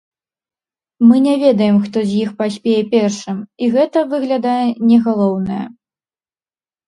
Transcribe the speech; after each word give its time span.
Мы 1.07 1.15
не 1.25 1.33
ведаем, 1.43 1.75
хто 1.83 1.97
з 2.09 2.15
іх 2.23 2.29
паспее 2.39 2.79
першым, 2.93 3.37
і 3.65 3.69
гэта, 3.75 3.99
выглядае, 4.13 4.67
не 4.93 4.97
галоўнае. 5.09 5.61